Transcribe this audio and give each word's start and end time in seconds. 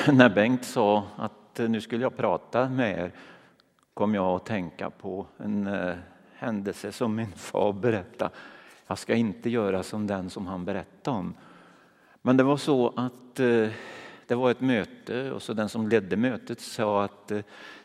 När 0.12 0.28
Bengt 0.28 0.64
sa 0.64 1.06
att 1.16 1.60
eh, 1.60 1.68
nu 1.68 1.80
skulle 1.80 2.02
jag 2.02 2.16
prata 2.16 2.68
med 2.68 2.98
er 2.98 3.12
kom 3.94 4.14
jag 4.14 4.36
att 4.36 4.46
tänka 4.46 4.90
på 4.90 5.26
en 5.36 5.66
eh, 5.66 5.94
händelse 6.34 6.92
som 6.92 7.14
min 7.14 7.32
far 7.32 7.72
berättade. 7.72 8.30
Jag 8.86 8.98
ska 8.98 9.14
inte 9.14 9.50
göra 9.50 9.82
som 9.82 10.06
den 10.06 10.30
som 10.30 10.46
han 10.46 10.64
berättade 10.64 11.16
om. 11.16 11.34
Men 12.22 12.36
det 12.36 12.42
var 12.42 12.56
så 12.56 12.88
att 12.96 13.40
eh, 13.40 13.68
det 14.26 14.34
var 14.34 14.50
ett 14.50 14.60
möte 14.60 15.32
och 15.32 15.42
så 15.42 15.52
den 15.52 15.68
som 15.68 15.88
ledde 15.88 16.16
mötet 16.16 16.60
sa 16.60 17.04
att 17.04 17.32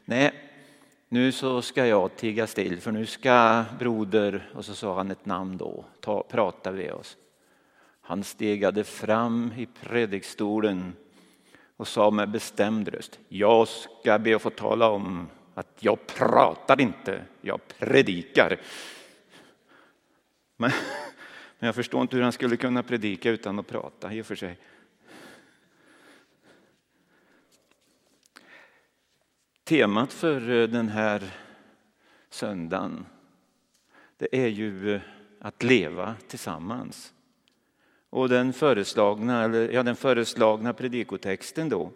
nej, 0.05 0.31
nu 1.09 1.31
så 1.31 1.61
ska 1.61 1.85
jag 1.85 2.15
tiga 2.15 2.47
still 2.47 2.81
för 2.81 2.91
nu 2.91 3.05
ska 3.05 3.63
broder, 3.79 4.49
och 4.53 4.65
så 4.65 4.73
sa 4.73 4.95
han 4.95 5.11
ett 5.11 5.25
namn 5.25 5.57
då, 5.57 5.85
ta, 5.99 6.23
prata 6.23 6.71
med 6.71 6.91
oss. 6.91 7.17
Han 8.01 8.23
stegade 8.23 8.83
fram 8.83 9.51
i 9.57 9.65
predikstolen 9.65 10.93
och 11.77 11.87
sa 11.87 12.11
med 12.11 12.29
bestämd 12.29 12.87
röst, 12.87 13.19
jag 13.29 13.67
ska 13.67 14.19
be 14.19 14.35
att 14.35 14.41
få 14.41 14.49
tala 14.49 14.89
om 14.89 15.27
att 15.53 15.77
jag 15.79 16.07
pratar 16.07 16.81
inte, 16.81 17.25
jag 17.41 17.67
predikar. 17.67 18.59
Men, 20.57 20.71
men 21.59 21.67
jag 21.67 21.75
förstår 21.75 22.01
inte 22.01 22.15
hur 22.15 22.23
han 22.23 22.31
skulle 22.31 22.57
kunna 22.57 22.83
predika 22.83 23.29
utan 23.29 23.59
att 23.59 23.67
prata 23.67 24.13
i 24.13 24.21
och 24.21 24.25
för 24.25 24.35
sig. 24.35 24.57
Temat 29.63 30.13
för 30.13 30.49
eh, 30.49 30.67
den 30.67 30.89
här 30.89 31.31
söndagen 32.29 33.05
det 34.17 34.27
är 34.31 34.47
ju 34.47 34.95
eh, 34.95 35.01
att 35.39 35.63
leva 35.63 36.15
tillsammans. 36.27 37.14
Och 38.15 38.29
den 38.29 38.53
föreslagna, 38.53 39.43
eller, 39.43 39.69
ja, 39.69 39.83
den 39.83 39.95
föreslagna 39.95 40.73
predikotexten 40.73 41.69
då, 41.69 41.91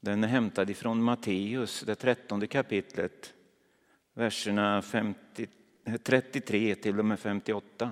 den 0.00 0.24
är 0.24 0.28
hämtad 0.28 0.70
ifrån 0.70 1.02
Matteus, 1.02 1.80
det 1.80 1.94
trettonde 1.94 2.46
kapitlet, 2.46 3.34
verserna 4.14 4.82
50, 4.82 5.46
33 6.02 6.70
eh, 6.70 6.74
till 6.76 6.98
och 6.98 7.04
med 7.04 7.20
58. 7.20 7.90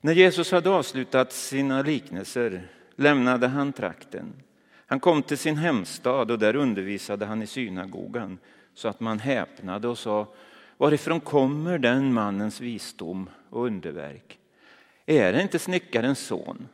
När 0.00 0.12
Jesus 0.12 0.52
hade 0.52 0.70
avslutat 0.70 1.32
sina 1.32 1.82
liknelser 1.82 2.68
lämnade 2.96 3.48
han 3.48 3.72
trakten. 3.72 4.32
Han 4.86 5.00
kom 5.00 5.22
till 5.22 5.38
sin 5.38 5.56
hemstad 5.56 6.30
och 6.30 6.38
där 6.38 6.56
undervisade 6.56 7.26
han 7.26 7.42
i 7.42 7.46
synagogan 7.46 8.38
så 8.74 8.88
att 8.88 9.00
man 9.00 9.18
häpnade 9.18 9.88
och 9.88 9.98
sa 9.98 10.34
Varifrån 10.76 11.20
kommer 11.20 11.78
den 11.78 12.12
mannens 12.12 12.60
visdom 12.60 13.30
och 13.50 13.66
underverk? 13.66 14.38
Är 15.12 15.32
det 15.32 15.42
inte 15.42 15.58
snickarens 15.58 16.18
son? 16.18 16.68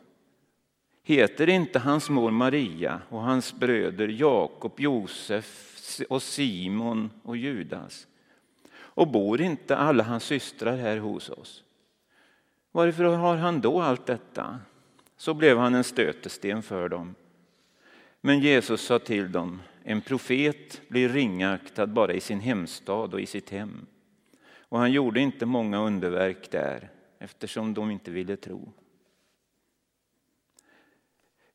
Heter 1.03 1.49
inte 1.49 1.79
hans 1.79 2.11
mor 2.11 2.31
Maria 2.31 3.01
och 3.09 3.23
hans 3.23 3.55
bröder 3.55 4.09
Jakob, 4.09 4.81
Josef 4.81 6.01
och 6.09 6.23
Simon 6.23 7.11
och 7.23 7.37
Judas? 7.37 8.07
Och 8.75 9.09
bor 9.09 9.41
inte 9.41 9.77
alla 9.77 10.03
hans 10.05 10.25
systrar 10.25 10.77
här 10.77 10.97
hos 10.97 11.31
oss? 11.31 11.65
Varför 12.73 13.05
har 13.05 13.37
han 13.37 13.61
då 13.61 13.81
allt 13.81 14.07
detta? 14.07 14.61
Så 15.17 15.35
blev 15.35 15.59
han 15.59 15.75
en 15.75 15.85
stötesten 15.85 16.63
för 16.63 16.89
dem. 16.89 17.15
Men 18.21 18.41
Jesus 18.41 18.81
sa 18.81 18.99
till 18.99 19.33
dem, 19.33 19.63
en 19.85 20.01
profet 20.01 20.81
blir 20.89 21.09
ringaktad 21.09 21.87
bara 21.87 22.13
i 22.13 22.21
sin 22.21 22.41
hemstad 22.41 23.15
och 23.15 23.21
i 23.21 23.27
sitt 23.27 23.51
hem. 23.51 23.87
Och 24.61 24.79
han 24.79 24.93
gjorde 24.93 25.21
inte 25.21 25.47
många 25.47 25.79
underverk 25.79 26.51
där 26.51 26.91
eftersom 27.19 27.75
de 27.75 27.91
inte 27.91 28.11
ville 28.11 28.37
tro. 28.37 28.73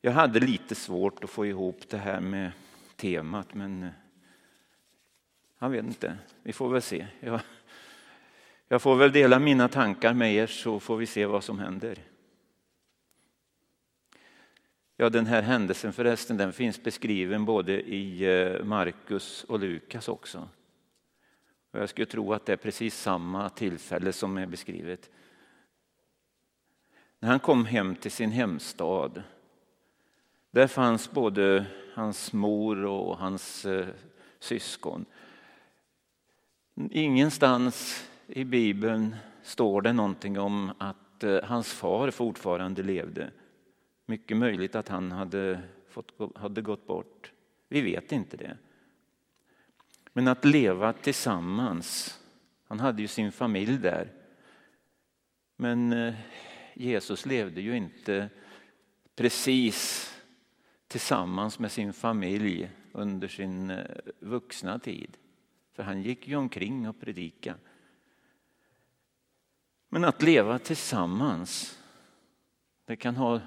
Jag 0.00 0.12
hade 0.12 0.40
lite 0.40 0.74
svårt 0.74 1.24
att 1.24 1.30
få 1.30 1.46
ihop 1.46 1.88
det 1.88 1.96
här 1.96 2.20
med 2.20 2.52
temat 2.96 3.54
men 3.54 3.82
eh, 3.82 3.90
jag 5.58 5.70
vet 5.70 5.84
inte, 5.84 6.18
vi 6.42 6.52
får 6.52 6.68
väl 6.68 6.82
se. 6.82 7.06
Jag, 7.20 7.40
jag 8.68 8.82
får 8.82 8.96
väl 8.96 9.12
dela 9.12 9.38
mina 9.38 9.68
tankar 9.68 10.14
med 10.14 10.34
er 10.34 10.46
så 10.46 10.80
får 10.80 10.96
vi 10.96 11.06
se 11.06 11.26
vad 11.26 11.44
som 11.44 11.58
händer. 11.58 11.98
Ja, 14.96 15.10
den 15.10 15.26
här 15.26 15.42
händelsen 15.42 15.92
förresten 15.92 16.36
den 16.36 16.52
finns 16.52 16.82
beskriven 16.82 17.44
både 17.44 17.80
i 17.80 18.24
eh, 18.24 18.64
Markus 18.64 19.44
och 19.44 19.58
Lukas 19.58 20.08
också. 20.08 20.48
Och 21.70 21.80
jag 21.80 21.88
skulle 21.88 22.06
tro 22.06 22.32
att 22.32 22.46
det 22.46 22.52
är 22.52 22.56
precis 22.56 23.00
samma 23.00 23.48
tillfälle 23.48 24.12
som 24.12 24.38
är 24.38 24.46
beskrivet. 24.46 25.10
När 27.24 27.30
han 27.30 27.40
kom 27.40 27.66
hem 27.66 27.96
till 27.96 28.10
sin 28.10 28.30
hemstad, 28.30 29.22
där 30.50 30.66
fanns 30.66 31.10
både 31.10 31.66
hans 31.94 32.32
mor 32.32 32.84
och 32.84 33.18
hans 33.18 33.64
eh, 33.64 33.86
syskon. 34.38 35.04
Ingenstans 36.90 38.08
i 38.26 38.44
Bibeln 38.44 39.16
står 39.42 39.82
det 39.82 39.92
någonting 39.92 40.38
om 40.38 40.72
att 40.78 41.24
eh, 41.24 41.42
hans 41.44 41.72
far 41.72 42.10
fortfarande 42.10 42.82
levde. 42.82 43.30
Mycket 44.06 44.36
möjligt 44.36 44.74
att 44.74 44.88
han 44.88 45.12
hade, 45.12 45.60
fått, 45.88 46.12
hade 46.34 46.62
gått 46.62 46.86
bort. 46.86 47.32
Vi 47.68 47.80
vet 47.80 48.12
inte 48.12 48.36
det. 48.36 48.56
Men 50.12 50.28
att 50.28 50.44
leva 50.44 50.92
tillsammans. 50.92 52.20
Han 52.68 52.80
hade 52.80 53.02
ju 53.02 53.08
sin 53.08 53.32
familj 53.32 53.78
där. 53.78 54.12
Men 55.56 55.92
eh, 55.92 56.14
Jesus 56.74 57.26
levde 57.26 57.60
ju 57.60 57.76
inte 57.76 58.28
precis 59.16 60.10
tillsammans 60.88 61.58
med 61.58 61.72
sin 61.72 61.92
familj 61.92 62.70
under 62.92 63.28
sin 63.28 63.70
eh, 63.70 63.84
vuxna 64.18 64.78
tid. 64.78 65.16
För 65.72 65.82
han 65.82 66.02
gick 66.02 66.28
ju 66.28 66.36
omkring 66.36 66.88
och 66.88 67.00
predikade. 67.00 67.58
Men 69.88 70.04
att 70.04 70.22
leva 70.22 70.58
tillsammans, 70.58 71.78
det 72.84 72.96
kan 72.96 73.16
ha 73.16 73.40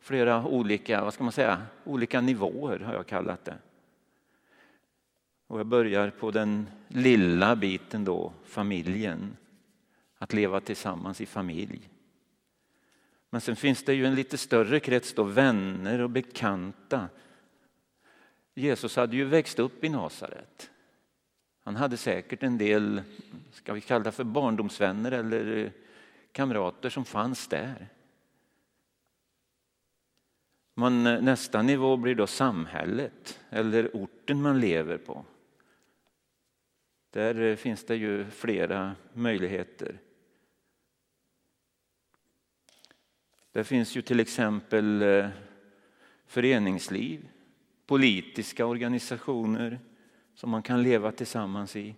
flera 0.00 0.46
olika, 0.46 1.04
vad 1.04 1.14
ska 1.14 1.24
man 1.24 1.32
säga, 1.32 1.62
olika 1.84 2.20
nivåer 2.20 2.78
har 2.78 2.94
jag 2.94 3.06
kallat 3.06 3.44
det. 3.44 3.58
Och 5.46 5.58
jag 5.58 5.66
börjar 5.66 6.10
på 6.10 6.30
den 6.30 6.66
lilla 6.88 7.56
biten 7.56 8.04
då, 8.04 8.32
familjen. 8.44 9.36
Att 10.18 10.32
leva 10.32 10.60
tillsammans 10.60 11.20
i 11.20 11.26
familj. 11.26 11.88
Men 13.30 13.40
sen 13.40 13.56
finns 13.56 13.82
det 13.82 13.94
ju 13.94 14.06
en 14.06 14.14
lite 14.14 14.38
större 14.38 14.80
krets 14.80 15.12
då, 15.12 15.22
vänner 15.22 15.98
och 15.98 16.10
bekanta. 16.10 17.08
Jesus 18.54 18.96
hade 18.96 19.16
ju 19.16 19.24
växt 19.24 19.58
upp 19.58 19.84
i 19.84 19.88
Nasaret. 19.88 20.70
Han 21.64 21.76
hade 21.76 21.96
säkert 21.96 22.42
en 22.42 22.58
del, 22.58 23.02
ska 23.52 23.72
vi 23.72 23.80
kalla 23.80 24.04
det 24.04 24.12
för 24.12 24.24
barndomsvänner 24.24 25.12
eller 25.12 25.56
eh, 25.56 25.70
kamrater 26.32 26.90
som 26.90 27.04
fanns 27.04 27.48
där. 27.48 27.88
Man, 30.74 31.06
eh, 31.06 31.22
nästa 31.22 31.62
nivå 31.62 31.96
blir 31.96 32.14
då 32.14 32.26
samhället 32.26 33.40
eller 33.50 33.90
orten 33.92 34.42
man 34.42 34.60
lever 34.60 34.98
på. 34.98 35.24
Där 37.10 37.40
eh, 37.40 37.56
finns 37.56 37.84
det 37.84 37.96
ju 37.96 38.30
flera 38.30 38.94
möjligheter. 39.12 39.98
Det 43.52 43.64
finns 43.64 43.96
ju 43.96 44.02
till 44.02 44.20
exempel 44.20 45.02
eh, 45.02 45.28
föreningsliv, 46.26 47.28
politiska 47.86 48.66
organisationer 48.66 49.80
som 50.34 50.50
man 50.50 50.62
kan 50.62 50.82
leva 50.82 51.12
tillsammans 51.12 51.76
i. 51.76 51.94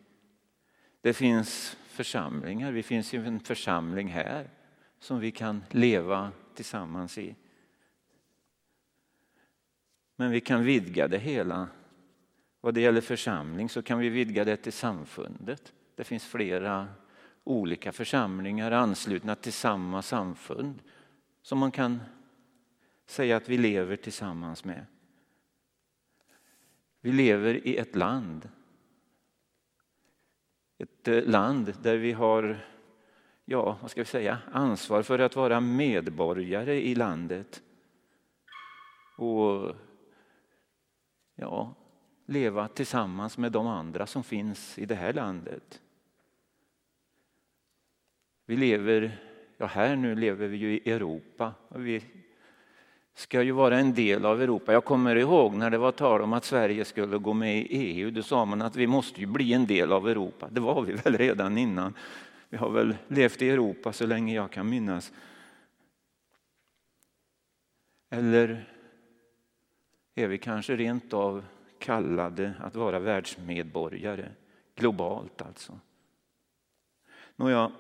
Det 1.00 1.14
finns 1.14 1.76
församlingar, 1.86 2.72
vi 2.72 2.82
finns 2.82 3.12
ju 3.12 3.26
en 3.26 3.40
församling 3.40 4.08
här 4.08 4.50
som 4.98 5.20
vi 5.20 5.30
kan 5.30 5.64
leva 5.70 6.32
tillsammans 6.54 7.18
i. 7.18 7.36
Men 10.16 10.30
vi 10.30 10.40
kan 10.40 10.64
vidga 10.64 11.08
det 11.08 11.18
hela. 11.18 11.68
Vad 12.60 12.74
det 12.74 12.80
gäller 12.80 13.00
församling 13.00 13.68
så 13.68 13.82
kan 13.82 13.98
vi 13.98 14.08
vidga 14.08 14.44
det 14.44 14.56
till 14.56 14.72
samfundet. 14.72 15.72
Det 15.94 16.04
finns 16.04 16.24
flera 16.24 16.88
olika 17.44 17.92
församlingar 17.92 18.70
anslutna 18.70 19.34
till 19.34 19.52
samma 19.52 20.02
samfund 20.02 20.82
som 21.42 21.58
man 21.58 21.70
kan 21.70 22.00
säga 23.06 23.36
att 23.36 23.48
vi 23.48 23.58
lever 23.58 23.96
tillsammans 23.96 24.64
med. 24.64 24.86
Vi 27.00 27.12
lever 27.12 27.66
i 27.66 27.76
ett 27.76 27.96
land. 27.96 28.48
Ett 30.78 31.08
eh, 31.08 31.22
land 31.22 31.74
där 31.82 31.96
vi 31.96 32.12
har, 32.12 32.58
ja, 33.44 33.78
vad 33.80 33.90
ska 33.90 34.00
vi 34.00 34.04
säga, 34.04 34.38
ansvar 34.52 35.02
för 35.02 35.18
att 35.18 35.36
vara 35.36 35.60
medborgare 35.60 36.82
i 36.82 36.94
landet. 36.94 37.62
Och 39.16 39.76
ja, 41.34 41.74
leva 42.26 42.68
tillsammans 42.68 43.38
med 43.38 43.52
de 43.52 43.66
andra 43.66 44.06
som 44.06 44.24
finns 44.24 44.78
i 44.78 44.86
det 44.86 44.94
här 44.94 45.12
landet. 45.12 45.82
Vi 48.46 48.56
lever 48.56 49.29
Ja, 49.60 49.66
här 49.66 49.96
nu 49.96 50.14
lever 50.14 50.48
vi 50.48 50.56
ju 50.56 50.72
i 50.72 50.90
Europa. 50.90 51.52
Och 51.68 51.86
vi 51.86 52.04
ska 53.14 53.42
ju 53.42 53.52
vara 53.52 53.78
en 53.78 53.94
del 53.94 54.26
av 54.26 54.42
Europa. 54.42 54.72
Jag 54.72 54.84
kommer 54.84 55.16
ihåg 55.16 55.54
när 55.54 55.70
det 55.70 55.78
var 55.78 55.92
tal 55.92 56.22
om 56.22 56.32
att 56.32 56.44
Sverige 56.44 56.84
skulle 56.84 57.18
gå 57.18 57.32
med 57.32 57.56
i 57.58 57.66
EU. 57.68 58.10
Då 58.10 58.22
sa 58.22 58.44
man 58.44 58.62
att 58.62 58.76
vi 58.76 58.86
måste 58.86 59.20
ju 59.20 59.26
bli 59.26 59.52
en 59.52 59.66
del 59.66 59.92
av 59.92 60.08
Europa. 60.08 60.48
Det 60.50 60.60
var 60.60 60.82
vi 60.82 60.92
väl 60.92 61.16
redan 61.16 61.58
innan. 61.58 61.94
Vi 62.48 62.56
har 62.56 62.70
väl 62.70 62.96
levt 63.08 63.42
i 63.42 63.50
Europa 63.50 63.92
så 63.92 64.06
länge 64.06 64.34
jag 64.34 64.50
kan 64.50 64.68
minnas. 64.68 65.12
Eller 68.10 68.68
är 70.14 70.28
vi 70.28 70.38
kanske 70.38 70.76
rent 70.76 71.14
av 71.14 71.44
kallade 71.78 72.54
att 72.60 72.74
vara 72.74 72.98
världsmedborgare, 72.98 74.28
globalt 74.74 75.42
alltså. 75.42 75.78
Nåja, 77.36 77.72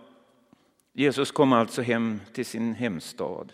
Jesus 0.92 1.30
kom 1.30 1.52
alltså 1.52 1.82
hem 1.82 2.20
till 2.32 2.46
sin 2.46 2.74
hemstad. 2.74 3.52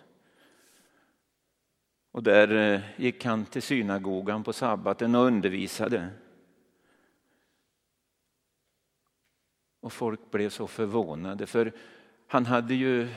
Och 2.12 2.22
där 2.22 2.74
eh, 2.74 2.80
gick 2.96 3.24
han 3.24 3.44
till 3.44 3.62
synagogan 3.62 4.44
på 4.44 4.52
sabbaten 4.52 5.14
och 5.14 5.24
undervisade. 5.24 6.08
Och 9.80 9.92
folk 9.92 10.30
blev 10.30 10.50
så 10.50 10.66
förvånade 10.66 11.46
för 11.46 11.72
han 12.26 12.46
hade 12.46 12.74
ju 12.74 13.08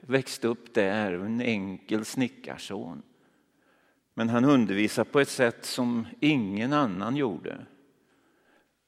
växt 0.00 0.44
upp 0.44 0.74
där, 0.74 1.12
en 1.12 1.40
enkel 1.40 2.04
snickarson. 2.04 3.02
Men 4.14 4.28
han 4.28 4.44
undervisade 4.44 5.10
på 5.10 5.20
ett 5.20 5.28
sätt 5.28 5.64
som 5.64 6.06
ingen 6.20 6.72
annan 6.72 7.16
gjorde. 7.16 7.66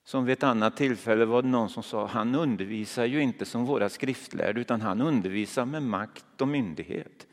Som 0.07 0.25
vid 0.25 0.33
ett 0.33 0.43
annat 0.43 0.77
tillfälle 0.77 1.25
var 1.25 1.43
det 1.43 1.49
någon 1.49 1.71
som 1.71 1.83
sa, 1.83 2.07
han 2.07 2.35
undervisar 2.35 3.05
ju 3.05 3.23
inte 3.23 3.45
som 3.45 3.65
våra 3.65 3.89
skriftlärde 3.89 4.61
utan 4.61 4.81
han 4.81 5.01
undervisar 5.01 5.65
med 5.65 5.83
makt 5.83 6.41
och 6.41 6.49
myndighet. 6.49 7.27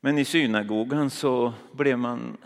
Men 0.00 0.18
i 0.18 0.24
synagogan 0.24 1.10
så 1.10 1.54
blev 1.72 1.98
man, 1.98 2.36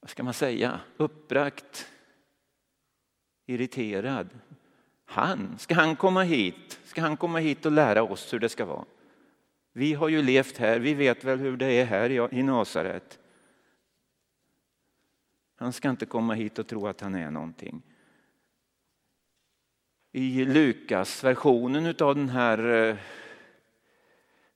vad 0.00 0.10
ska 0.10 0.22
man 0.22 0.34
säga, 0.34 0.80
uppbragt, 0.96 1.86
irriterad. 3.46 4.28
Han, 5.04 5.58
ska 5.58 5.74
han 5.74 5.96
komma 5.96 6.22
hit? 6.22 6.80
Ska 6.84 7.00
han 7.00 7.16
komma 7.16 7.38
hit 7.38 7.66
och 7.66 7.72
lära 7.72 8.02
oss 8.02 8.32
hur 8.32 8.38
det 8.38 8.48
ska 8.48 8.64
vara? 8.64 8.84
Vi 9.72 9.92
har 9.94 10.08
ju 10.08 10.22
levt 10.22 10.56
här, 10.56 10.78
vi 10.78 10.94
vet 10.94 11.24
väl 11.24 11.38
hur 11.38 11.56
det 11.56 11.72
är 11.72 11.84
här 11.84 12.34
i 12.34 12.42
Nasaret. 12.42 13.18
Han 15.64 15.72
ska 15.72 15.90
inte 15.90 16.06
komma 16.06 16.34
hit 16.34 16.58
och 16.58 16.66
tro 16.66 16.86
att 16.86 17.00
han 17.00 17.14
är 17.14 17.30
någonting. 17.30 17.82
I 20.12 20.44
Lukas 20.44 21.24
versionen 21.24 21.94
av 22.00 22.14
den 22.14 22.28
här 22.28 22.58
eh, 22.58 22.96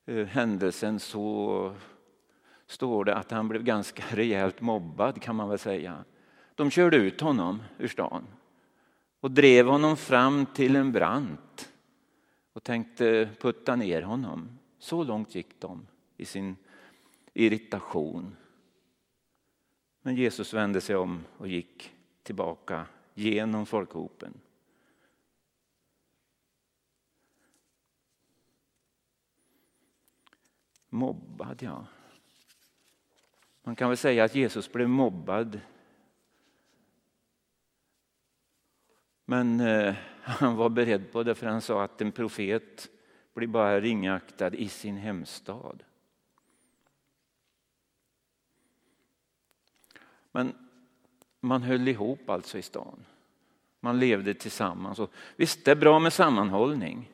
eh, 0.06 0.26
händelsen 0.26 1.00
så 1.00 1.75
står 2.66 3.05
det 3.05 3.14
att 3.14 3.31
han 3.31 3.49
blev 3.49 3.62
ganska 3.62 4.02
rejält 4.16 4.60
mobbad 4.60 5.22
kan 5.22 5.37
man 5.37 5.49
väl 5.49 5.58
säga. 5.58 6.05
De 6.55 6.70
körde 6.70 6.96
ut 6.96 7.20
honom 7.20 7.62
ur 7.78 7.88
stan 7.88 8.26
och 9.20 9.31
drev 9.31 9.66
honom 9.66 9.96
fram 9.96 10.46
till 10.46 10.76
en 10.76 10.93
brant 10.93 11.72
och 12.52 12.62
tänkte 12.62 13.28
putta 13.40 13.76
ner 13.76 14.02
honom. 14.02 14.58
Så 14.78 15.05
långt 15.05 15.34
gick 15.34 15.60
de 15.60 15.87
i 16.16 16.25
sin 16.25 16.56
irritation. 17.34 18.37
Men 20.02 20.14
Jesus 20.14 20.54
vände 20.54 20.80
sig 20.80 20.96
om 20.96 21.24
och 21.36 21.48
gick 21.48 21.94
tillbaka 22.22 22.86
genom 23.14 23.66
folkhopen. 23.66 24.40
Mobbad, 30.88 31.62
ja. 31.62 31.86
Man 33.62 33.76
kan 33.76 33.88
väl 33.88 33.96
säga 33.96 34.24
att 34.24 34.34
Jesus 34.34 34.72
blev 34.72 34.88
mobbad. 34.88 35.60
Men 39.24 39.60
eh, 39.60 39.94
han 40.22 40.56
var 40.56 40.68
beredd 40.68 41.12
på 41.12 41.22
det 41.22 41.34
för 41.34 41.46
han 41.46 41.60
sa 41.60 41.84
att 41.84 42.00
en 42.00 42.12
profet 42.12 42.88
blir 43.34 43.48
bara 43.48 43.80
ringaktad 43.80 44.54
i 44.54 44.68
sin 44.68 44.96
hemstad. 44.96 45.84
Men 50.38 50.52
man 51.40 51.62
höll 51.62 51.88
ihop 51.88 52.31
alltså 52.31 52.58
i 52.58 52.62
stan. 52.62 53.05
Man 53.81 53.99
levde 53.99 54.35
tillsammans. 54.35 54.99
Och 54.99 55.11
visst, 55.37 55.64
det 55.64 55.70
är 55.70 55.76
bra 55.76 55.99
med 55.99 56.12
sammanhållning. 56.12 57.11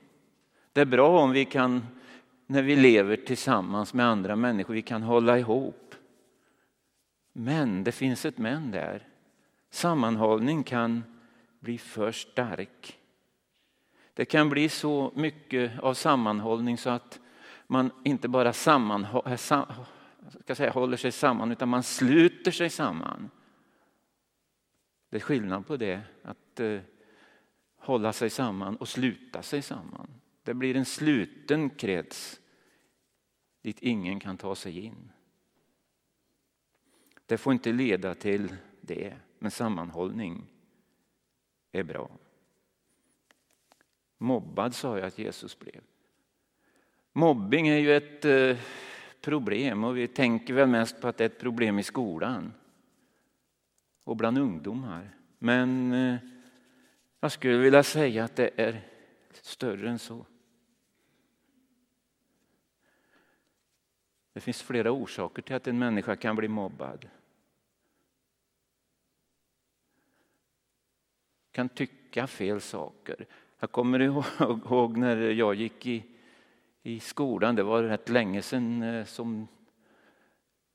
Det 0.73 0.81
är 0.81 0.85
bra 0.85 1.21
om 1.21 1.31
vi 1.31 1.44
kan, 1.44 1.87
när 2.47 2.62
vi 2.62 2.76
lever 2.76 3.17
tillsammans 3.17 3.94
med 3.94 4.06
andra 4.06 4.37
människor, 4.37 4.75
vi 4.75 4.82
kan 4.82 5.03
hålla 5.03 5.38
ihop. 5.38 5.94
Men 7.32 7.85
det 7.85 7.93
finns 7.93 8.25
ett 8.25 8.38
men 8.38 8.71
där. 8.71 9.09
Sammanhållning 9.70 10.62
kan 10.62 11.05
bli 11.61 11.79
för 11.79 12.12
stark. 12.12 12.99
Det 14.15 14.25
kan 14.25 14.49
bli 14.49 14.69
så 14.69 15.12
mycket 15.15 15.79
av 15.79 15.94
sammanhållning 15.94 16.79
så 16.79 16.91
att 16.91 17.20
man 17.67 17.91
inte 18.05 18.29
bara 18.29 18.53
sammanhåller 18.53 19.31
eh, 19.31 19.37
ska 20.31 20.55
säga, 20.55 20.71
håller 20.71 20.97
sig 20.97 21.12
samman 21.12 21.53
utan 21.53 21.69
man 21.69 21.82
sluter 21.82 22.50
sig 22.50 22.71
samman. 22.71 23.31
Det 25.11 25.17
är 25.17 25.21
skillnad 25.21 25.67
på 25.67 25.76
det, 25.76 26.00
att 26.23 26.61
eh, 26.61 26.81
hålla 27.76 28.12
sig 28.12 28.31
samman 28.31 28.76
och 28.76 28.88
sluta 28.88 29.43
sig 29.43 29.62
samman. 29.62 30.09
Det 30.43 30.55
blir 30.55 30.76
en 30.76 30.85
sluten 30.85 31.71
krets 31.71 32.41
dit 33.65 33.79
ingen 33.82 34.21
kan 34.21 34.37
ta 34.37 34.55
sig 34.55 34.81
in. 34.81 35.12
Det 37.27 37.38
får 37.38 37.53
inte 37.53 37.73
leda 37.73 38.15
till 38.15 38.56
det, 38.81 39.17
men 39.38 39.50
sammanhållning 39.50 40.47
är 41.73 41.82
bra. 41.82 42.11
Mobbad 44.19 44.75
sa 44.75 44.99
jag 44.99 45.06
att 45.06 45.19
Jesus 45.19 45.59
blev. 45.59 45.81
Mobbing 47.12 47.69
är 47.69 47.79
ju 47.79 47.97
ett 47.97 48.25
eh, 48.25 48.56
problem 49.25 49.85
och 49.85 49.97
vi 49.97 50.09
tänker 50.09 50.55
väl 50.55 50.69
mest 50.69 51.00
på 51.00 51.09
att 51.09 51.17
det 51.17 51.25
är 51.25 51.29
ett 51.29 51.38
problem 51.38 51.79
i 51.79 51.82
skolan 51.82 52.53
och 54.05 54.17
bland 54.17 54.38
ungdomar. 54.38 55.17
Men 55.38 55.93
eh, 55.93 56.17
jag 57.21 57.32
skulle 57.32 57.56
vilja 57.56 57.82
säga 57.82 58.25
att 58.25 58.37
det 58.37 58.50
är 58.56 58.81
större 59.32 59.91
än 59.91 59.99
så. 59.99 60.26
Det 64.32 64.41
finns 64.41 64.62
flera 64.62 64.93
orsaker 64.93 65.43
till 65.43 65.55
att 65.55 65.67
en 65.67 65.79
människa 65.79 66.17
kan 66.17 66.37
bli 66.37 66.48
mobbad. 66.48 67.08
Kan 71.53 71.69
tycka 71.69 72.27
fel 72.27 72.60
saker. 72.60 73.27
Jag 73.58 73.70
kommer 73.70 74.01
ihåg 74.01 74.96
när 74.96 75.17
jag 75.17 75.55
gick 75.55 75.87
i 75.87 76.14
i 76.86 77.00
skolan. 77.00 77.55
Det 77.55 77.62
var 77.62 77.82
rätt 77.82 78.08
länge 78.08 78.43
sedan 78.43 78.82
eh, 78.82 79.05
som 79.05 79.48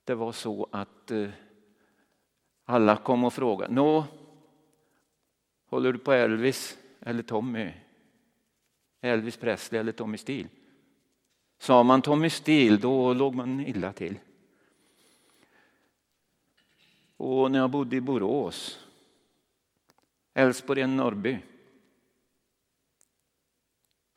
det 0.04 0.16
var 0.16 0.32
så 0.32 0.68
att 0.72 1.12
eh, 1.12 1.30
alla 2.66 2.98
kom 2.98 3.24
och 3.24 3.34
frågade. 3.34 3.74
Nå, 3.74 4.06
håller 5.66 5.94
du 5.94 6.00
på 6.00 6.12
Elvis 6.12 6.78
eller 7.02 7.24
Tommy? 7.24 7.72
Elvis 9.02 9.38
Presley 9.38 9.80
eller 9.80 9.92
Tommy 9.92 10.18
Steele? 10.18 10.50
Sa 11.60 11.84
man 11.84 12.02
Tommy 12.02 12.30
Steele 12.30 12.78
då 12.78 13.14
låg 13.14 13.36
man 13.36 13.60
illa 13.60 13.94
till. 13.94 14.20
Och 17.18 17.52
när 17.52 17.60
jag 17.60 17.70
bodde 17.70 17.96
i 17.96 18.02
Borås, 18.02 18.86
Älvsborg 20.34 20.88
Norrby, 20.88 21.40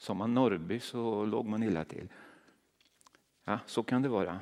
Sa 0.03 0.15
man 0.15 0.35
Norrby 0.35 0.81
så 0.81 1.25
låg 1.25 1.47
man 1.47 1.63
illa 1.63 1.85
till. 1.85 2.09
Ja, 3.45 3.59
så 3.67 3.83
kan 3.83 4.03
det 4.03 4.09
vara. 4.09 4.41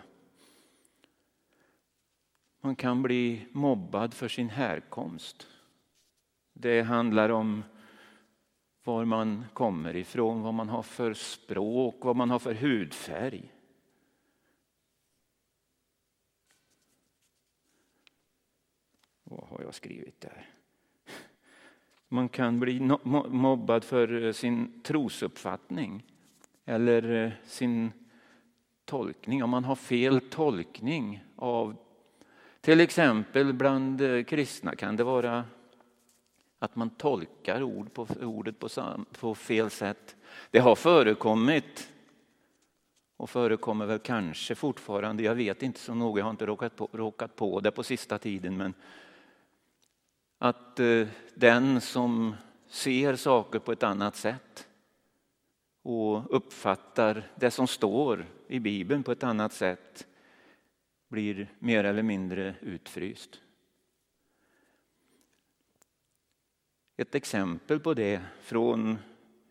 Man 2.60 2.76
kan 2.76 3.02
bli 3.02 3.46
mobbad 3.52 4.14
för 4.14 4.28
sin 4.28 4.50
härkomst. 4.50 5.48
Det 6.52 6.82
handlar 6.82 7.28
om 7.28 7.64
var 8.84 9.04
man 9.04 9.44
kommer 9.52 9.96
ifrån, 9.96 10.42
vad 10.42 10.54
man 10.54 10.68
har 10.68 10.82
för 10.82 11.14
språk, 11.14 12.04
vad 12.04 12.16
man 12.16 12.30
har 12.30 12.38
för 12.38 12.54
hudfärg. 12.54 13.52
Vad 19.22 19.48
har 19.48 19.62
jag 19.62 19.74
skrivit 19.74 20.20
där? 20.20 20.59
Man 22.12 22.28
kan 22.28 22.60
bli 22.60 22.80
mobbad 23.28 23.84
för 23.84 24.24
eh, 24.24 24.32
sin 24.32 24.80
trosuppfattning 24.82 26.04
eller 26.64 27.24
eh, 27.24 27.32
sin 27.44 27.92
tolkning. 28.84 29.44
Om 29.44 29.50
man 29.50 29.64
har 29.64 29.76
fel 29.76 30.20
tolkning 30.20 31.24
av 31.36 31.76
till 32.60 32.80
exempel 32.80 33.52
bland 33.52 34.00
eh, 34.00 34.24
kristna 34.24 34.74
kan 34.76 34.96
det 34.96 35.04
vara 35.04 35.44
att 36.58 36.76
man 36.76 36.90
tolkar 36.90 37.62
ord 37.62 37.92
på, 37.92 38.06
ordet 38.22 38.58
på, 38.58 38.68
på 39.20 39.34
fel 39.34 39.70
sätt. 39.70 40.16
Det 40.50 40.58
har 40.58 40.74
förekommit 40.74 41.88
och 43.16 43.30
förekommer 43.30 43.86
väl 43.86 43.98
kanske 43.98 44.54
fortfarande, 44.54 45.22
jag 45.22 45.34
vet 45.34 45.62
inte 45.62 45.80
så 45.80 45.94
noga, 45.94 46.20
jag 46.20 46.24
har 46.24 46.30
inte 46.30 46.46
råkat 46.46 46.76
på, 46.76 46.88
råkat 46.92 47.36
på 47.36 47.60
det 47.60 47.70
på 47.70 47.82
sista 47.82 48.18
tiden, 48.18 48.56
men 48.56 48.74
att 50.42 50.80
eh, 50.80 51.08
den 51.34 51.80
som 51.80 52.34
ser 52.68 53.16
saker 53.16 53.58
på 53.58 53.72
ett 53.72 53.82
annat 53.82 54.16
sätt 54.16 54.68
och 55.82 56.36
uppfattar 56.36 57.30
det 57.34 57.50
som 57.50 57.66
står 57.66 58.26
i 58.48 58.58
Bibeln 58.58 59.02
på 59.02 59.12
ett 59.12 59.24
annat 59.24 59.52
sätt 59.52 60.06
blir 61.08 61.48
mer 61.58 61.84
eller 61.84 62.02
mindre 62.02 62.54
utfryst. 62.60 63.40
Ett 66.96 67.14
exempel 67.14 67.80
på 67.80 67.94
det 67.94 68.20
från, 68.40 68.98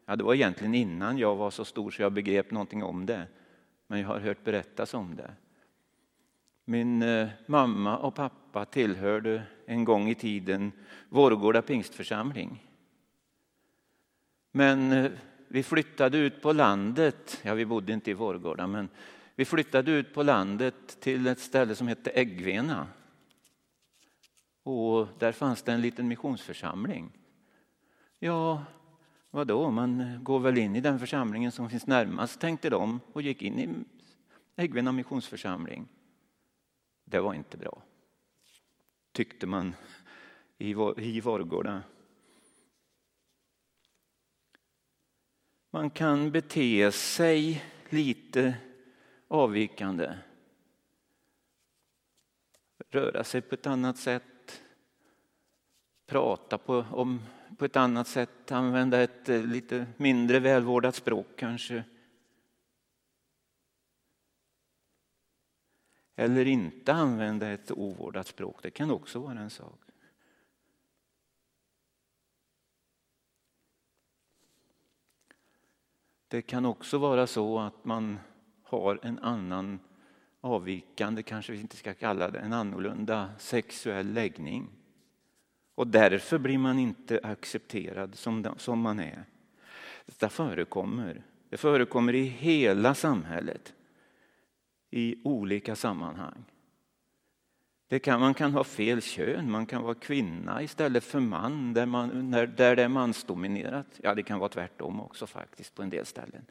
ja 0.05 0.15
det 0.15 0.24
var 0.24 0.34
egentligen 0.34 0.75
innan 0.75 1.17
jag 1.17 1.36
var 1.36 1.51
så 1.51 1.65
stor 1.65 1.91
så 1.91 2.01
jag 2.01 2.13
begrep 2.13 2.51
någonting 2.51 2.84
om 2.84 3.05
det, 3.05 3.27
men 3.88 4.00
jag 4.00 4.08
har 4.08 4.19
hört 4.19 4.43
berättas 4.43 4.93
om 4.93 5.15
det. 5.15 5.34
Min 6.70 7.02
eh, 7.02 7.28
mamma 7.46 7.98
och 7.98 8.16
pappa 8.16 8.66
tillhörde 8.66 9.44
en 9.66 9.86
gång 9.86 10.10
i 10.10 10.16
tiden 10.16 10.72
Vårgårda 11.10 11.62
pingstförsamling. 11.62 12.64
Men 14.52 14.92
eh, 14.92 15.12
vi 15.48 15.64
flyttade 15.64 16.18
ut 16.18 16.42
på 16.42 16.54
landet, 16.54 17.40
ja 17.44 17.54
vi 17.54 17.66
bodde 17.66 17.94
inte 17.94 18.12
i 18.12 18.14
Vårgårda, 18.14 18.68
men 18.68 18.90
vi 19.36 19.46
flyttade 19.46 19.92
ut 19.92 20.14
på 20.14 20.24
landet 20.24 21.00
till 21.00 21.28
ett 21.28 21.40
ställe 21.40 21.76
som 21.76 21.88
hette 21.88 22.10
Äggvena. 22.10 22.88
Och 24.64 25.08
där 25.20 25.32
fanns 25.32 25.62
det 25.62 25.72
en 25.72 25.82
liten 25.82 26.08
missionsförsamling. 26.08 27.12
Ja, 28.20 28.64
vadå, 29.32 29.72
man 29.72 30.02
eh, 30.02 30.22
går 30.22 30.40
väl 30.40 30.58
in 30.58 30.76
i 30.76 30.82
den 30.82 31.00
församlingen 31.00 31.52
som 31.52 31.70
finns 31.70 31.88
närmast, 31.88 32.40
tänkte 32.40 32.70
de 32.70 33.00
och 33.14 33.22
gick 33.22 33.42
in 33.42 33.60
i 33.60 33.70
Äggvena 34.56 34.92
missionsförsamling. 34.92 35.88
Det 37.10 37.20
var 37.20 37.34
inte 37.34 37.58
bra, 37.58 37.82
tyckte 39.12 39.48
man 39.48 39.75
i 40.58 41.22
Vårgårda. 41.22 41.84
Man 45.70 45.89
kan 45.89 46.32
bete 46.32 46.92
sig 46.92 47.63
lite 47.89 48.58
avvikande. 49.28 50.13
Röra 52.89 53.24
sig 53.24 53.42
på 53.42 53.56
ett 53.56 53.68
annat 53.68 53.98
sätt. 53.98 54.62
Prata 56.06 56.58
på, 56.58 56.86
om, 56.92 57.22
på 57.58 57.66
ett 57.66 57.75
annat 57.75 58.08
sätt. 58.08 58.51
Använda 58.51 59.01
ett 59.01 59.30
eh, 59.30 59.44
lite 59.44 59.86
mindre 59.98 60.39
välvårdat 60.39 60.96
språk 60.96 61.28
kanske. 61.36 61.84
Eller 66.20 66.46
inte 66.46 66.94
använda 66.94 67.50
ett 67.50 67.72
ovårdat 67.72 68.28
språk. 68.28 68.60
Det 68.62 68.72
kan 68.72 68.92
också 68.92 69.20
vara 69.20 69.40
en 69.40 69.50
sak. 69.50 69.80
Det 76.28 76.42
kan 76.42 76.66
också 76.66 76.98
vara 76.98 77.28
så 77.28 77.60
att 77.60 77.86
man 77.86 78.20
har 78.64 79.00
en 79.04 79.20
annan 79.20 79.80
avvikande, 80.42 81.24
kanske 81.24 81.52
vi 81.52 81.62
inte 81.62 81.78
ska 81.78 81.94
kalla 81.94 82.32
det, 82.32 82.40
en 82.40 82.54
annorlunda 82.54 83.30
sexuell 83.38 84.14
läggning. 84.14 84.70
Och 85.76 85.88
därför 85.88 86.38
blir 86.38 86.58
man 86.58 86.80
inte 86.80 87.20
accepterad 87.24 88.16
som, 88.16 88.54
som 88.58 88.80
man 88.82 89.00
är. 89.00 89.26
Detta 90.06 90.30
förekommer. 90.30 91.24
Det 91.50 91.58
förekommer 91.58 92.16
i 92.16 92.24
hela 92.24 92.96
samhället 92.96 93.74
i 94.89 95.22
olika 95.24 95.75
sammanhang. 95.75 96.43
Det 97.88 98.00
kan, 98.00 98.19
man 98.19 98.34
kan 98.34 98.53
ha 98.53 98.63
fel 98.63 99.01
kön, 99.01 99.51
man 99.51 99.65
kan 99.65 99.84
vara 99.84 99.96
kvinna 99.96 100.63
istället 100.63 101.03
för 101.03 101.19
man 101.19 101.74
där, 101.74 101.86
man, 101.86 102.29
när, 102.29 102.48
där 102.48 102.75
det 102.75 102.84
är 102.84 102.88
mansdominerat. 102.88 104.00
Ja, 104.03 104.15
det 104.15 104.24
kan 104.24 104.39
vara 104.39 104.50
tvärtom 104.50 105.01
också 105.01 105.27
faktiskt 105.27 105.75
på 105.75 105.81
en 105.81 105.89
del 105.89 106.05
ställen. 106.05 106.46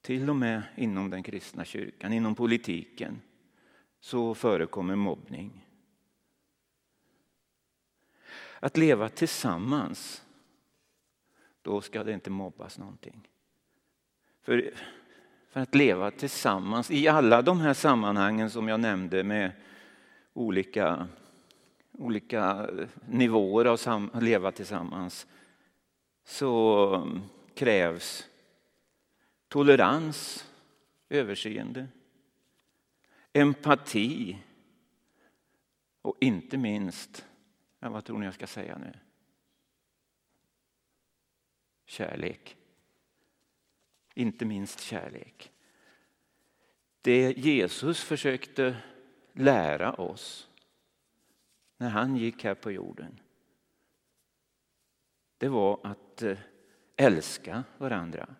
Till 0.00 0.30
och 0.30 0.36
med 0.36 0.62
inom 0.76 1.10
den 1.10 1.22
kristna 1.22 1.64
kyrkan, 1.64 2.12
inom 2.12 2.34
politiken, 2.34 3.20
så 4.00 4.34
förekommer 4.34 4.96
mobbning. 4.96 5.66
Att 8.60 8.76
leva 8.76 9.08
tillsammans, 9.08 10.24
då 11.62 11.80
ska 11.80 12.04
det 12.04 12.12
inte 12.12 12.30
mobbas 12.30 12.78
någonting. 12.78 13.28
För, 14.42 14.74
för 15.48 15.60
att 15.60 15.74
leva 15.74 16.10
tillsammans 16.10 16.90
i 16.90 17.08
alla 17.08 17.42
de 17.42 17.60
här 17.60 17.74
sammanhangen 17.74 18.50
som 18.50 18.68
jag 18.68 18.80
nämnde 18.80 19.24
med 19.24 19.52
olika, 20.32 21.08
olika 21.92 22.70
nivåer 23.08 23.64
av 23.64 23.76
sam, 23.76 24.10
att 24.12 24.22
leva 24.22 24.52
tillsammans 24.52 25.26
så 26.24 27.08
krävs 27.54 28.28
tolerans, 29.48 30.48
överseende, 31.08 31.86
empati 33.32 34.38
och 36.02 36.16
inte 36.20 36.56
minst, 36.56 37.26
vad 37.78 38.04
tror 38.04 38.18
ni 38.18 38.24
jag 38.24 38.34
ska 38.34 38.46
säga 38.46 38.78
nu? 38.78 38.92
Kärlek. 41.86 42.56
Inte 44.14 44.44
minst 44.44 44.80
kärlek. 44.80 45.52
Det 47.02 47.38
Jesus 47.38 48.00
försökte 48.04 48.76
lära 49.32 49.92
oss 49.92 50.48
när 51.76 51.88
han 51.88 52.16
gick 52.16 52.44
här 52.44 52.54
på 52.54 52.70
jorden 52.70 53.20
det 55.42 55.48
var 55.48 55.80
att 55.82 56.22
eh, 56.22 56.38
älska 56.96 57.64
varandra 57.78 58.34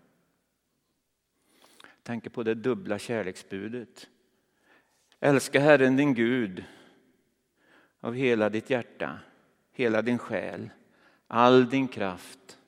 tänker 2.02 2.30
på 2.30 2.42
det 2.42 2.54
dubbla 2.54 2.98
kärleksbudet. 2.98 4.08
Älska 5.20 5.60
Herren 5.60 5.96
din 5.96 6.14
Gud 6.14 6.64
av 8.00 8.14
hela 8.14 8.48
ditt 8.48 8.70
hjärta, 8.70 9.18
hela 9.72 10.02
din 10.02 10.18
själ, 10.18 10.70
all 11.26 11.70
din 11.70 11.88
kraft 11.88 12.58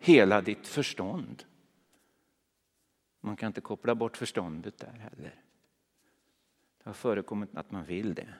hela 0.00 0.40
ditt 0.40 0.66
förstånd. 0.66 1.44
Man 3.20 3.36
kan 3.36 3.46
inte 3.46 3.60
koppla 3.60 3.94
bort 3.94 4.16
förståndet 4.16 4.78
där 4.78 4.92
heller. 4.92 5.34
Det 6.78 6.88
har 6.88 6.92
förekommit 6.92 7.56
att 7.56 7.70
man 7.70 7.84
vill 7.84 8.14
det, 8.14 8.34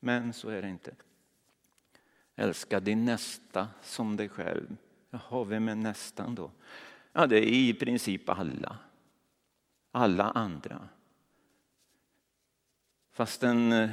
men 0.00 0.32
så 0.32 0.48
är 0.48 0.62
det 0.62 0.68
inte. 0.68 0.94
Älska 2.36 2.80
din 2.80 3.04
nästa 3.04 3.68
som 3.82 4.16
dig 4.16 4.28
själv. 4.28 4.76
Jaha, 5.10 5.44
vem 5.44 5.68
är 5.68 5.74
nästan 5.74 6.34
då? 6.34 6.50
Ja, 7.12 7.26
det 7.26 7.36
är 7.36 7.52
i 7.52 7.74
princip 7.74 8.28
alla. 8.28 8.78
Alla 9.90 10.30
andra. 10.30 10.88
Fastän 13.12 13.72
eh, 13.72 13.90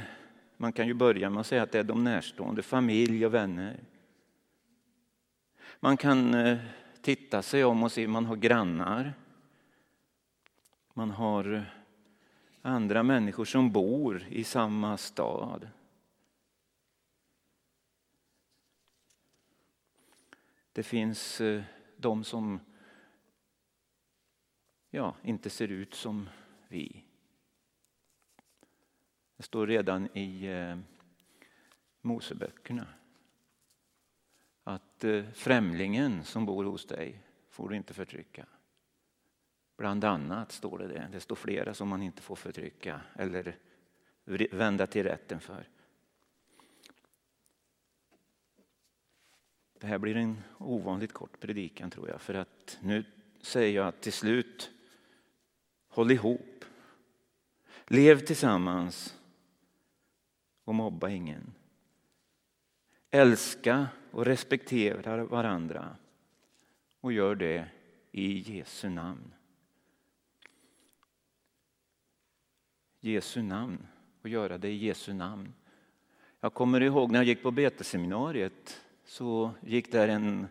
man 0.56 0.72
kan 0.72 0.86
ju 0.86 0.94
börja 0.94 1.30
med 1.30 1.40
att 1.40 1.46
säga 1.46 1.62
att 1.62 1.72
det 1.72 1.78
är 1.78 1.84
de 1.84 2.04
närstående, 2.04 2.62
familj 2.62 3.26
och 3.26 3.34
vänner. 3.34 3.80
Man 5.80 5.96
kan 5.96 6.34
eh, 6.34 6.58
titta 7.04 7.42
sig 7.42 7.64
om 7.64 7.82
och 7.82 7.92
se, 7.92 8.08
man 8.08 8.26
har 8.26 8.36
grannar. 8.36 9.14
Man 10.94 11.10
har 11.10 11.66
andra 12.62 13.02
människor 13.02 13.44
som 13.44 13.72
bor 13.72 14.26
i 14.28 14.44
samma 14.44 14.96
stad. 14.96 15.68
Det 20.72 20.82
finns 20.82 21.40
eh, 21.40 21.62
de 21.96 22.24
som 22.24 22.60
ja, 24.90 25.16
inte 25.22 25.50
ser 25.50 25.68
ut 25.68 25.94
som 25.94 26.28
vi. 26.68 27.04
Det 29.36 29.42
står 29.42 29.66
redan 29.66 30.16
i 30.16 30.46
eh, 30.46 30.78
Moseböckerna 32.00 32.86
att 34.64 35.04
eh, 35.04 35.24
främlingen 35.32 36.24
som 36.24 36.46
bor 36.46 36.64
hos 36.64 36.86
dig 36.86 37.22
får 37.48 37.68
du 37.68 37.76
inte 37.76 37.94
förtrycka. 37.94 38.46
Bland 39.76 40.04
annat 40.04 40.52
står 40.52 40.78
det 40.78 40.88
det. 40.88 41.08
Det 41.12 41.20
står 41.20 41.36
flera 41.36 41.74
som 41.74 41.88
man 41.88 42.02
inte 42.02 42.22
får 42.22 42.36
förtrycka 42.36 43.00
eller 43.14 43.58
vända 44.50 44.86
till 44.86 45.04
rätten 45.04 45.40
för. 45.40 45.68
Det 49.80 49.86
här 49.86 49.98
blir 49.98 50.16
en 50.16 50.42
ovanligt 50.58 51.12
kort 51.12 51.40
predikan 51.40 51.90
tror 51.90 52.08
jag 52.08 52.20
för 52.20 52.34
att 52.34 52.78
nu 52.80 53.04
säger 53.40 53.76
jag 53.76 53.88
att 53.88 54.00
till 54.00 54.12
slut 54.12 54.70
Håll 55.94 56.10
ihop. 56.10 56.64
Lev 57.86 58.20
tillsammans 58.24 59.18
och 60.64 60.74
mobba 60.74 61.08
ingen. 61.08 61.54
Älska 63.14 63.86
och 64.10 64.24
respektera 64.24 65.24
varandra 65.24 65.96
och 67.00 67.12
gör 67.12 67.34
det 67.34 67.68
i 68.12 68.56
Jesu 68.56 68.88
namn. 68.88 69.32
Jesu 73.00 73.42
namn 73.42 73.86
och 74.22 74.28
göra 74.28 74.58
det 74.58 74.68
i 74.68 74.76
Jesu 74.76 75.12
namn. 75.12 75.52
Jag 76.40 76.54
kommer 76.54 76.80
ihåg 76.80 77.10
när 77.10 77.18
jag 77.18 77.26
gick 77.26 77.42
på 77.42 77.50
beteseminariet 77.50 78.84
så 79.04 79.50
gick 79.60 79.92
där 79.92 80.08
en 80.08 80.48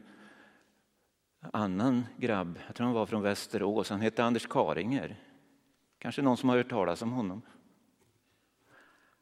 annan 1.40 2.06
grabb, 2.18 2.60
jag 2.68 2.76
tror 2.76 2.86
han 2.86 2.96
var 2.96 3.06
från 3.06 3.22
Västerås, 3.22 3.90
han 3.90 4.02
hette 4.02 4.24
Anders 4.24 4.48
Karinger. 4.48 5.20
Kanske 5.98 6.22
någon 6.22 6.38
som 6.38 6.50
har 6.50 6.58
hört 6.58 6.70
talas 6.70 7.02
om 7.02 7.12
honom. 7.12 7.42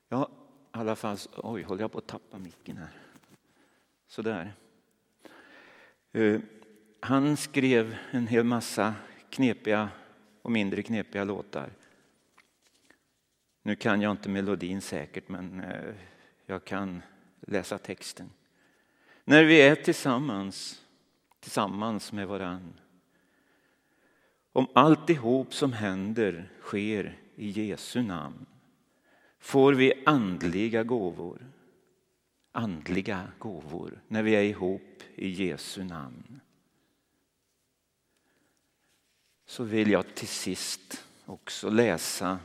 Ja, 0.10 0.30
i 0.76 0.78
alla 0.78 0.96
fall, 0.96 1.18
oj, 1.38 1.64
håller 1.64 1.82
jag 1.82 1.92
på 1.92 1.98
att 1.98 2.08
tappa 2.08 2.38
micken 2.38 2.78
här. 2.78 3.11
Sådär. 4.12 4.54
Eh, 6.12 6.40
han 7.00 7.38
skrev 7.38 7.98
en 8.12 8.28
hel 8.28 8.44
massa 8.44 8.94
knepiga 9.30 9.90
och 10.42 10.52
mindre 10.52 10.84
knepiga 10.84 11.24
låtar. 11.24 11.70
Nu 13.62 13.76
kan 13.76 14.02
jag 14.02 14.12
inte 14.12 14.30
melodin 14.30 14.82
säkert, 14.82 15.30
men 15.30 15.60
eh, 15.60 15.94
jag 16.46 16.64
kan 16.66 17.02
läsa 17.40 17.78
texten. 17.78 18.30
När 19.24 19.44
vi 19.44 19.62
är 19.62 19.76
tillsammans, 19.76 20.86
tillsammans 21.40 22.12
med 22.12 22.28
varann. 22.28 22.74
Om 24.52 24.68
alltihop 24.74 25.54
som 25.54 25.74
händer 25.74 26.50
sker 26.62 27.18
i 27.36 27.50
Jesu 27.50 28.02
namn 28.02 28.46
får 29.40 29.74
vi 29.74 30.04
andliga 30.06 30.84
gåvor. 30.84 31.52
Andliga 32.52 33.32
gåvor 33.40 34.02
när 34.08 34.24
vi 34.24 34.36
är 34.36 34.44
ihop 34.44 35.04
i 35.16 35.30
Jesu 35.30 35.84
namn. 35.84 36.40
Så 39.46 39.64
vill 39.64 39.92
jag 39.92 40.16
till 40.16 40.28
sist 40.28 41.06
också 41.26 41.70
läsa 41.70 42.40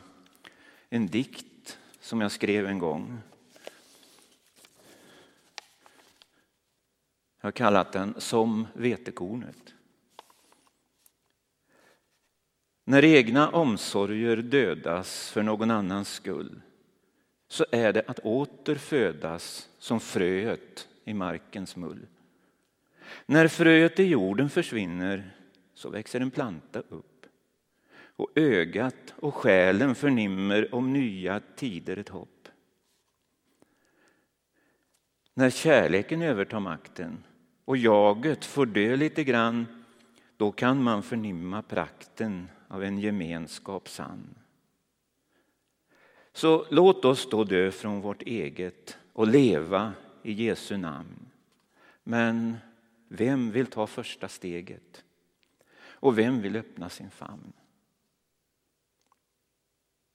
en 0.89 1.07
dikt 1.07 1.79
som 2.01 2.21
jag 2.21 2.33
skrev 2.33 2.67
en 2.67 2.79
gång. 2.79 3.19
Jag 7.41 7.47
har 7.47 7.53
kallat 7.53 7.93
den 7.93 8.15
Som 8.21 8.67
vetekornet. 8.73 9.75
När 12.85 13.05
egna 13.05 13.51
omsorger 13.51 14.37
dödas 14.37 15.31
för 15.31 15.43
någon 15.43 15.71
annans 15.71 16.09
skull 16.09 16.61
så 17.49 17.67
är 17.73 17.93
det 17.93 18.03
att 18.07 18.19
åter 18.19 18.75
födas 18.75 19.69
som 19.79 20.01
fröet 20.01 20.89
i 21.05 21.15
markens 21.15 21.77
mull. 21.77 22.07
När 23.27 23.49
fröet 23.49 24.01
i 24.01 24.03
jorden 24.03 24.51
försvinner 24.51 25.37
så 25.75 25.91
växer 25.91 26.21
en 26.21 26.31
planta 26.31 26.83
upp 26.89 27.27
och 28.17 28.31
ögat 28.35 29.15
och 29.17 29.35
själen 29.35 29.95
förnimmer 29.95 30.75
om 30.75 30.93
nya 30.93 31.41
tider 31.57 31.97
ett 31.97 32.09
hopp. 32.09 32.49
När 35.35 35.51
kärleken 35.51 36.23
övertar 36.23 36.61
makten 36.61 37.25
och 37.65 37.77
jaget 37.77 38.45
får 38.45 38.67
dö 38.67 38.97
lite 38.97 39.25
grann 39.25 39.67
då 40.37 40.53
kan 40.53 40.83
man 40.83 41.03
förnimma 41.03 41.63
prakten 41.63 42.49
av 42.69 42.85
en 42.85 42.99
gemenskap 42.99 43.89
sann. 43.89 44.35
Så 46.37 46.67
låt 46.71 47.05
oss 47.05 47.29
då 47.31 47.45
dö 47.45 47.71
från 47.71 48.01
vårt 48.01 48.23
eget 48.23 48.99
och 49.13 49.27
leva 49.27 49.93
i 50.23 50.33
Jesu 50.33 50.77
namn. 50.77 51.29
Men 52.03 52.57
vem 53.09 53.51
vill 53.51 53.67
ta 53.67 53.87
första 53.87 54.29
steget? 54.29 55.05
Och 55.79 56.19
vem 56.19 56.43
vill 56.43 56.57
öppna 56.57 56.89
sin 56.89 57.11
famn? 57.11 57.53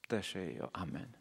Där 0.08 0.22
säger 0.22 0.58
jag 0.58 0.70
amen. 0.72 1.16